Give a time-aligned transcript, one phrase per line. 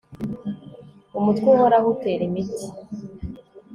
[1.17, 2.65] umutwe uhoraho utera imiti